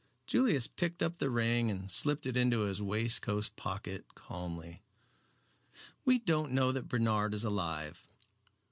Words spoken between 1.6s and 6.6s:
and slipped it into his waistcoat pocket calmly. "We don't